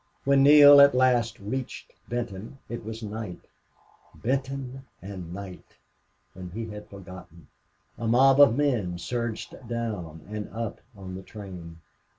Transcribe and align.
When 0.23 0.41
Neale 0.41 0.81
at 0.81 0.95
last 0.95 1.37
reached 1.39 1.93
Benton 2.09 2.57
it 2.69 2.83
was 2.83 3.03
night. 3.03 3.41
Benton 4.15 4.87
and 4.99 5.31
night! 5.31 5.75
And 6.33 6.51
he 6.53 6.65
had 6.71 6.89
forgotten. 6.89 7.49
A 7.99 8.07
mob 8.07 8.41
of 8.41 8.57
men 8.57 8.97
surged 8.97 9.55
down 9.67 10.25
and 10.27 10.49
up 10.49 10.81
on 10.97 11.13
the 11.13 11.21
train. 11.21 11.81